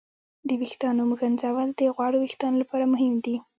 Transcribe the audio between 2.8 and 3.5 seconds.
مهم دي.